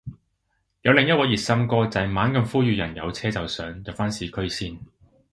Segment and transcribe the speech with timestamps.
[0.81, 4.79] 有另一位熱心哥仔猛咁呼籲人有車就上，入返市中心先